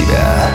себя. 0.00 0.50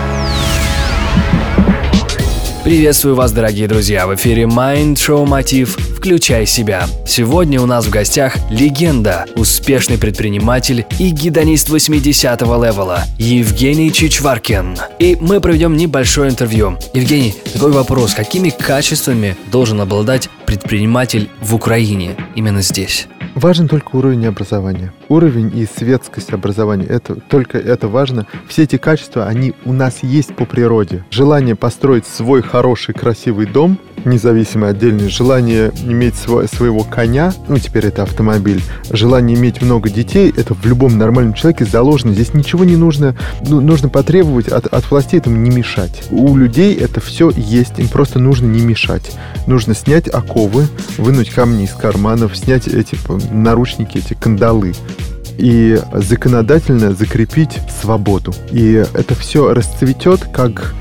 Приветствую 2.64 3.14
вас, 3.14 3.32
дорогие 3.32 3.68
друзья! 3.68 4.08
В 4.08 4.16
эфире 4.16 4.44
Mind 4.44 4.96
Show 4.96 5.24
Мотив 5.28 5.78
«Включай 5.98 6.48
себя». 6.48 6.88
Сегодня 7.06 7.62
у 7.62 7.68
нас 7.68 7.86
в 7.86 7.92
гостях 7.92 8.38
легенда, 8.50 9.26
успешный 9.36 10.00
предприниматель 10.00 10.84
и 10.98 11.12
гидонист 11.12 11.70
80-го 11.70 12.66
левела 12.66 13.04
Евгений 13.20 13.94
Чичваркин. 13.94 14.78
И 14.98 15.16
мы 15.22 15.42
проведем 15.42 15.78
небольшое 15.78 16.32
интервью. 16.32 16.80
Евгений, 16.94 17.36
такой 17.54 17.72
вопрос. 17.72 18.16
Какими 18.16 18.50
качествами 18.50 19.38
должен 19.52 19.80
обладать 19.80 20.30
предприниматель 20.48 21.30
в 21.42 21.54
Украине 21.54 22.16
именно 22.34 22.64
здесь? 22.64 23.08
Важен 23.36 23.68
только 23.68 23.98
уровень 23.98 24.26
образования. 24.28 24.94
Уровень 25.10 25.52
и 25.54 25.66
светскость 25.66 26.32
образования. 26.32 26.86
Это, 26.86 27.16
только 27.16 27.58
это 27.58 27.90
важно. 27.90 28.28
Все 28.48 28.64
эти 28.64 28.78
качества, 28.78 29.28
они 29.28 29.54
у 29.66 29.74
нас 29.74 30.04
есть 30.04 30.34
по 30.36 30.46
природе. 30.46 31.04
Желание 31.12 31.56
построить 31.56 32.08
свой 32.08 32.42
хороший, 32.42 32.94
красивый 32.94 33.46
дом, 33.46 33.78
независимый, 34.06 34.70
отдельный. 34.70 35.10
Желание 35.10 35.74
иметь 35.84 36.16
свой, 36.16 36.48
своего 36.48 36.84
коня, 36.84 37.34
ну, 37.50 37.58
теперь 37.58 37.88
это 37.88 38.04
автомобиль. 38.04 38.64
Желание 38.90 39.38
иметь 39.38 39.62
много 39.62 39.90
детей, 39.90 40.34
это 40.36 40.54
в 40.54 40.66
любом 40.66 40.98
нормальном 40.98 41.34
человеке 41.34 41.66
заложено. 41.66 42.14
Здесь 42.14 42.34
ничего 42.34 42.64
не 42.64 42.78
нужно. 42.78 43.18
Ну, 43.46 43.60
нужно 43.60 43.90
потребовать 43.90 44.48
от, 44.48 44.68
от 44.68 44.90
властей 44.90 45.18
этому 45.18 45.36
не 45.36 45.52
мешать. 45.52 46.04
У 46.10 46.38
людей 46.38 46.74
это 46.74 47.02
все 47.02 47.32
есть. 47.32 47.80
Им 47.80 47.90
просто 47.90 48.20
нужно 48.20 48.46
не 48.46 48.62
мешать. 48.62 49.12
Нужно 49.46 49.76
снять 49.76 50.08
оковы, 50.08 50.68
вынуть 50.98 51.32
камни 51.32 51.66
из 51.66 51.72
карманов, 51.72 52.38
снять 52.38 52.68
эти 52.68 52.96
наручники, 53.32 53.98
эти 53.98 54.14
кандалы 54.14 54.74
и 55.38 55.80
законодательно 55.94 56.94
закрепить 56.94 57.60
свободу. 57.82 58.34
И 58.52 58.84
это 58.94 59.16
все 59.16 59.54
расцветет, 59.54 60.26
как 60.32 60.74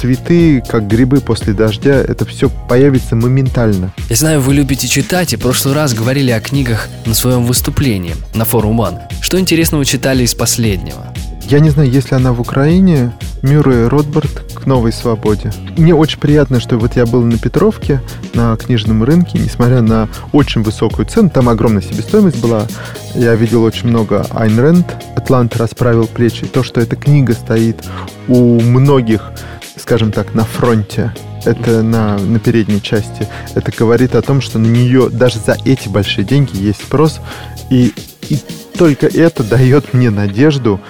цветы, 0.00 0.62
как 0.66 0.86
грибы 0.86 1.20
после 1.20 1.52
дождя, 1.52 1.94
это 1.94 2.24
все 2.24 2.50
появится 2.68 3.16
моментально. 3.16 3.92
Я 4.08 4.16
знаю, 4.16 4.40
вы 4.40 4.54
любите 4.54 4.86
читать, 4.86 5.32
и 5.32 5.36
в 5.36 5.40
прошлый 5.40 5.74
раз 5.74 5.92
говорили 5.92 6.30
о 6.30 6.40
книгах 6.40 6.88
на 7.04 7.14
своем 7.14 7.44
выступлении 7.44 8.14
на 8.34 8.44
форум 8.44 8.80
One. 8.80 9.00
Что 9.20 9.38
интересного 9.38 9.84
читали 9.84 10.22
из 10.22 10.34
последнего? 10.34 11.12
Я 11.48 11.60
не 11.60 11.70
знаю, 11.70 11.90
есть 11.90 12.10
ли 12.10 12.16
она 12.16 12.32
в 12.32 12.40
Украине. 12.40 13.12
Мюррей 13.42 13.86
Ротбард 13.86 14.47
к 14.58 14.66
новой 14.66 14.92
свободе. 14.92 15.52
Мне 15.76 15.94
очень 15.94 16.18
приятно, 16.18 16.60
что 16.60 16.76
вот 16.76 16.96
я 16.96 17.06
был 17.06 17.22
на 17.22 17.38
Петровке, 17.38 18.00
на 18.34 18.56
книжном 18.56 19.04
рынке, 19.04 19.38
несмотря 19.38 19.80
на 19.80 20.08
очень 20.32 20.62
высокую 20.62 21.06
цену, 21.06 21.30
там 21.30 21.48
огромная 21.48 21.82
себестоимость 21.82 22.40
была. 22.40 22.66
Я 23.14 23.34
видел 23.34 23.62
очень 23.62 23.88
много 23.88 24.26
Айн 24.30 24.58
Рэнд, 24.58 24.96
«Атлант 25.16 25.56
расправил 25.56 26.06
плечи». 26.06 26.46
То, 26.46 26.62
что 26.62 26.80
эта 26.80 26.96
книга 26.96 27.32
стоит 27.34 27.84
у 28.26 28.60
многих, 28.60 29.32
скажем 29.76 30.12
так, 30.12 30.34
на 30.34 30.44
фронте 30.44 31.12
это 31.44 31.82
на, 31.82 32.18
на 32.18 32.38
передней 32.38 32.82
части. 32.82 33.26
Это 33.54 33.72
говорит 33.72 34.14
о 34.14 34.22
том, 34.22 34.40
что 34.40 34.58
на 34.58 34.66
нее 34.66 35.08
даже 35.08 35.38
за 35.38 35.56
эти 35.64 35.88
большие 35.88 36.24
деньги 36.24 36.56
есть 36.56 36.82
спрос. 36.82 37.20
И, 37.70 37.94
и 38.28 38.38
только 38.76 39.06
это 39.06 39.44
дает 39.44 39.94
мне 39.94 40.10
надежду, 40.10 40.80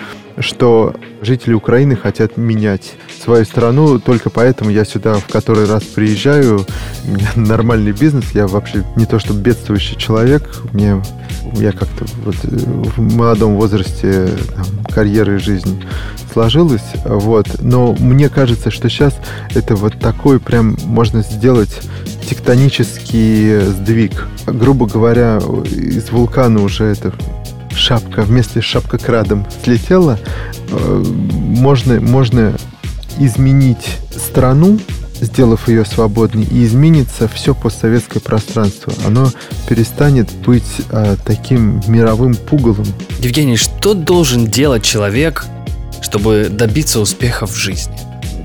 что 0.41 0.95
жители 1.21 1.55
Украины 1.55 1.97
хотят 1.97 2.37
менять 2.37 2.95
свою 3.23 3.45
страну, 3.45 3.99
только 3.99 4.31
поэтому 4.31 4.71
я 4.71 4.85
сюда 4.85 5.15
в 5.15 5.27
который 5.27 5.67
раз 5.67 5.83
приезжаю, 5.83 6.65
у 7.05 7.09
меня 7.09 7.31
нормальный 7.37 7.93
бизнес, 7.93 8.31
я 8.33 8.47
вообще 8.47 8.85
не 8.97 9.07
то 9.07 9.19
что 9.19 9.33
бедствующий 9.33 9.97
человек, 9.97 10.49
мне 10.73 11.03
я 11.55 11.73
как-то 11.73 12.05
вот 12.25 12.37
в 12.37 13.17
молодом 13.17 13.57
возрасте 13.57 14.29
там, 14.55 14.67
карьера 14.93 15.37
и 15.37 15.39
жизнь 15.39 15.83
сложилась, 16.33 16.85
вот, 17.05 17.47
но 17.63 17.95
мне 17.99 18.29
кажется, 18.29 18.71
что 18.71 18.89
сейчас 18.89 19.15
это 19.55 19.75
вот 19.77 19.99
такой 19.99 20.39
прям 20.39 20.77
можно 20.85 21.23
сделать 21.23 21.81
тектонический 22.29 23.61
сдвиг. 23.61 24.27
Грубо 24.47 24.87
говоря, 24.87 25.39
из 25.39 26.11
вулкана 26.11 26.63
уже 26.63 26.85
это 26.85 27.13
шапка 27.79 28.23
вместе 28.23 28.61
с 28.61 28.65
шапкокрадом 28.65 29.47
слетела, 29.65 30.19
э, 30.71 31.05
можно, 31.09 32.01
можно 32.01 32.55
изменить 33.19 33.99
страну, 34.11 34.79
сделав 35.21 35.69
ее 35.69 35.85
свободной, 35.85 36.45
и 36.45 36.65
изменится 36.65 37.29
все 37.29 37.55
постсоветское 37.55 38.21
пространство. 38.21 38.93
Оно 39.07 39.31
перестанет 39.69 40.31
быть 40.45 40.83
э, 40.91 41.17
таким 41.25 41.81
мировым 41.87 42.35
пугалом. 42.35 42.87
Евгений, 43.21 43.57
что 43.57 43.95
должен 43.95 44.47
делать 44.47 44.85
человек, 44.85 45.47
чтобы 46.01 46.49
добиться 46.51 47.01
успеха 47.01 47.47
в 47.47 47.57
жизни? 47.57 47.97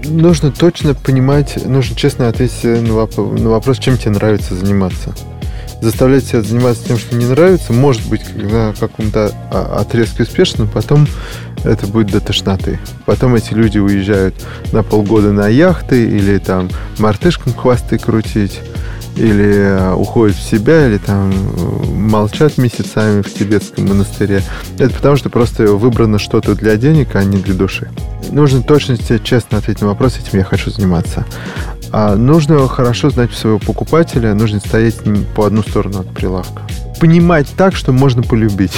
Нужно 0.05 0.51
точно 0.51 0.95
понимать, 0.95 1.63
нужно 1.65 1.95
честно 1.95 2.27
ответить 2.27 2.63
на 2.63 3.49
вопрос, 3.49 3.77
чем 3.77 3.97
тебе 3.97 4.11
нравится 4.11 4.55
заниматься 4.55 5.13
заставлять 5.83 6.25
себя 6.25 6.41
заниматься 6.41 6.85
тем, 6.87 6.97
что 6.97 7.15
не 7.15 7.25
нравится, 7.25 7.73
может 7.73 8.07
быть, 8.07 8.21
на 8.35 8.73
каком-то 8.79 9.31
а, 9.51 9.81
отрезке 9.81 10.23
успешно, 10.23 10.65
потом 10.65 11.07
это 11.63 11.87
будет 11.87 12.07
до 12.07 12.19
тошноты. 12.19 12.79
Потом 13.05 13.35
эти 13.35 13.53
люди 13.53 13.77
уезжают 13.77 14.35
на 14.71 14.83
полгода 14.83 15.31
на 15.31 15.47
яхты 15.47 16.05
или 16.05 16.37
там 16.37 16.69
мартышкам 16.97 17.53
хвосты 17.53 17.97
крутить 17.97 18.59
или 19.15 19.53
а, 19.57 19.95
уходят 19.95 20.35
в 20.35 20.41
себя, 20.41 20.87
или 20.87 20.97
там 20.97 21.31
молчат 21.85 22.57
месяцами 22.57 23.21
в 23.21 23.33
тибетском 23.33 23.87
монастыре. 23.87 24.41
Это 24.77 24.93
потому, 24.93 25.15
что 25.15 25.29
просто 25.29 25.67
выбрано 25.67 26.19
что-то 26.19 26.55
для 26.55 26.75
денег, 26.77 27.15
а 27.15 27.23
не 27.23 27.37
для 27.37 27.53
души. 27.53 27.89
Нужно 28.31 28.63
точно 28.63 28.97
честно 29.19 29.59
ответить 29.59 29.81
на 29.81 29.87
вопрос, 29.87 30.17
этим 30.17 30.39
я 30.39 30.43
хочу 30.43 30.71
заниматься. 30.71 31.25
А 31.91 32.15
нужно 32.15 32.67
хорошо 32.67 33.11
знать 33.11 33.31
своего 33.33 33.59
покупателя, 33.59 34.33
нужно 34.33 34.59
стоять 34.59 34.95
по 35.35 35.45
одну 35.45 35.61
сторону 35.61 35.99
от 35.99 36.09
прилавка. 36.13 36.63
Понимать 36.99 37.47
так, 37.55 37.75
что 37.75 37.91
можно 37.91 38.23
полюбить. 38.23 38.73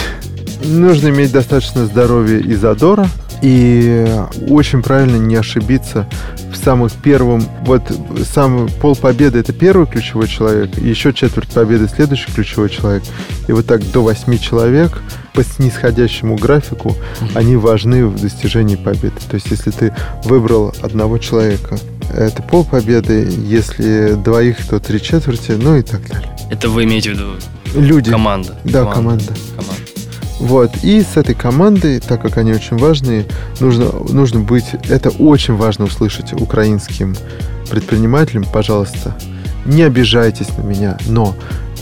Нужно 0.65 1.09
иметь 1.09 1.31
достаточно 1.31 1.85
здоровья 1.85 2.39
и 2.39 2.55
задора, 2.55 3.07
и 3.41 4.07
очень 4.49 4.81
правильно 4.81 5.17
не 5.17 5.35
ошибиться 5.35 6.07
в 6.51 6.55
самых 6.55 6.93
первом, 6.93 7.43
вот 7.61 7.83
сам 8.31 8.69
пол 8.81 8.95
победы 8.95 9.39
это 9.39 9.53
первый 9.53 9.87
ключевой 9.87 10.27
человек, 10.27 10.77
еще 10.77 11.13
четверть 11.13 11.49
победы 11.49 11.87
следующий 11.87 12.31
ключевой 12.31 12.69
человек. 12.69 13.03
И 13.47 13.51
вот 13.51 13.65
так 13.65 13.81
до 13.91 14.03
восьми 14.03 14.39
человек 14.39 15.01
по 15.33 15.43
снисходящему 15.43 16.37
графику 16.37 16.95
mm-hmm. 17.19 17.31
они 17.35 17.55
важны 17.55 18.05
в 18.05 18.19
достижении 18.19 18.77
победы. 18.77 19.15
То 19.29 19.35
есть 19.35 19.51
если 19.51 19.71
ты 19.71 19.93
выбрал 20.23 20.73
одного 20.81 21.17
человека, 21.17 21.77
это 22.13 22.41
пол 22.41 22.63
победы, 22.63 23.27
если 23.37 24.13
двоих, 24.13 24.65
то 24.67 24.79
три 24.79 25.01
четверти, 25.01 25.51
ну 25.51 25.75
и 25.75 25.81
так 25.81 26.07
далее. 26.07 26.35
Это 26.49 26.69
вы 26.69 26.85
имеете 26.85 27.11
в 27.11 27.13
виду 27.13 27.35
Люди. 27.75 28.09
Команда. 28.09 28.55
Да, 28.63 28.85
команда. 28.85 29.33
команда. 29.55 29.81
Вот. 30.39 30.71
И 30.83 31.01
с 31.01 31.17
этой 31.17 31.35
командой, 31.35 31.99
так 31.99 32.21
как 32.21 32.37
они 32.37 32.53
очень 32.53 32.77
важные, 32.77 33.25
нужно, 33.59 33.91
нужно 34.09 34.41
быть... 34.41 34.65
Это 34.89 35.09
очень 35.09 35.55
важно 35.55 35.85
услышать 35.85 36.33
украинским 36.33 37.15
предпринимателям. 37.69 38.45
Пожалуйста, 38.51 39.15
не 39.65 39.83
обижайтесь 39.83 40.49
на 40.57 40.61
меня, 40.61 40.97
но 41.07 41.35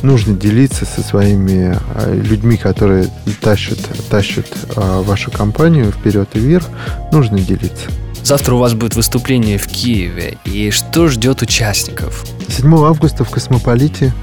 нужно 0.03 0.36
делиться 0.36 0.86
со 0.86 1.02
своими 1.02 1.78
а, 1.96 2.13
людьми, 2.13 2.58
которые 2.58 3.08
тащат, 3.42 3.80
тащат 4.09 4.46
а, 4.75 5.02
вашу 5.02 5.31
компанию 5.31 5.92
вперед 5.92 6.30
и 6.34 6.40
вверх. 6.40 6.68
Нужно 7.12 7.40
делиться. 7.40 7.90
Завтра 8.24 8.56
у 8.56 8.58
вас 8.58 8.74
будет 8.74 8.96
выступление 8.96 9.58
в 9.58 9.68
Киеве. 9.68 10.38
И 10.46 10.72
что 10.72 11.08
ждет 11.08 11.42
участников? 11.42 12.25
7 12.47 12.74
августа 12.86 13.25
в 13.25 13.30
Космополите. 13.30 14.13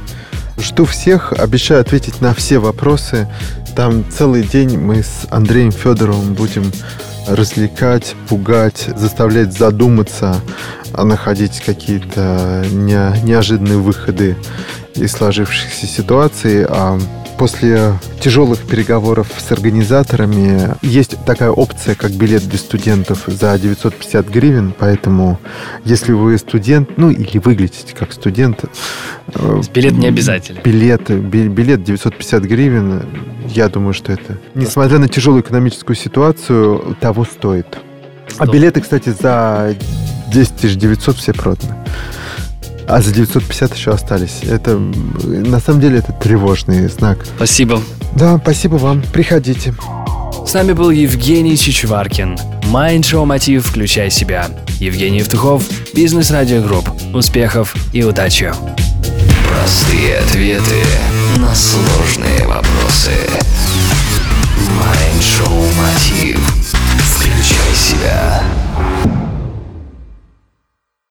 Жду 0.59 0.85
всех, 0.85 1.33
обещаю 1.33 1.81
ответить 1.81 2.21
на 2.21 2.35
все 2.35 2.59
вопросы. 2.59 3.29
Там 3.75 4.05
целый 4.11 4.43
день 4.43 4.77
мы 4.79 5.03
с 5.03 5.27
Андреем 5.31 5.72
Федоровым 5.72 6.34
будем 6.34 6.71
развлекать, 7.27 8.15
пугать, 8.28 8.89
заставлять 8.97 9.53
задуматься, 9.57 10.37
а 10.93 11.05
находить 11.05 11.61
какие-то 11.61 12.65
не, 12.71 13.22
неожиданные 13.22 13.78
выходы 13.78 14.37
из 15.01 15.13
сложившихся 15.13 15.87
ситуаций. 15.87 16.65
А 16.65 16.99
после 17.41 17.95
тяжелых 18.21 18.59
переговоров 18.67 19.29
с 19.39 19.51
организаторами 19.51 20.77
есть 20.83 21.17
такая 21.25 21.51
опция, 21.51 21.95
как 21.95 22.11
билет 22.11 22.47
для 22.47 22.59
студентов 22.59 23.25
за 23.27 23.59
950 23.59 24.29
гривен, 24.29 24.75
поэтому 24.79 25.41
если 25.87 26.13
вы 26.13 26.37
студент, 26.37 26.99
ну 26.99 27.11
или 27.11 27.39
выглядите 27.39 27.95
как 27.99 28.13
студент... 28.13 28.67
Э, 29.35 29.63
билет 29.73 29.95
не 29.95 30.09
обязательно. 30.09 30.61
Билет, 30.61 31.11
билет 31.11 31.83
950 31.83 32.43
гривен, 32.43 33.07
я 33.49 33.71
думаю, 33.71 33.95
что 33.95 34.13
это, 34.13 34.37
несмотря 34.55 34.99
на 34.99 35.09
тяжелую 35.09 35.43
экономическую 35.43 35.97
ситуацию, 35.97 36.95
того 37.01 37.25
стоит. 37.25 37.79
А 38.37 38.47
билеты, 38.47 38.83
кстати, 38.83 39.09
за 39.19 39.75
10 40.31 40.79
900 40.79 41.17
все 41.17 41.33
проданы. 41.33 41.75
А 42.92 43.01
за 43.01 43.13
950 43.13 43.77
еще 43.77 43.92
остались. 43.92 44.41
Это, 44.42 44.77
на 44.77 45.60
самом 45.60 45.81
деле, 45.81 45.98
это 45.98 46.13
тревожный 46.13 46.89
знак. 46.89 47.25
Спасибо. 47.37 47.81
Да, 48.16 48.37
спасибо 48.42 48.75
вам. 48.75 49.01
Приходите. 49.13 49.75
С 50.45 50.54
нами 50.54 50.72
был 50.72 50.91
Евгений 50.91 51.57
Чичваркин. 51.57 52.37
Mind 52.72 53.03
Show 53.03 53.25
Мотив 53.25 53.65
«Включай 53.65 54.10
себя». 54.10 54.48
Евгений 54.81 55.19
Евтухов, 55.19 55.63
Бизнес 55.95 56.33
Радио 56.33 56.63
Групп. 56.63 56.91
Успехов 57.15 57.77
и 57.92 58.03
удачи! 58.03 58.53
Простые 59.48 60.19
ответы 60.19 60.83
на 61.37 61.54
сложные. 61.54 62.20